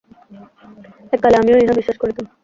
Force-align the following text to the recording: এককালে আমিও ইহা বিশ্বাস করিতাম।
এককালে 1.13 1.35
আমিও 1.37 1.57
ইহা 1.57 1.73
বিশ্বাস 1.79 1.97
করিতাম। 1.99 2.25